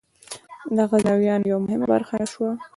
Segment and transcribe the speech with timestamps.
[0.75, 2.49] د غزنویانو یوه مهمه برخه شوه.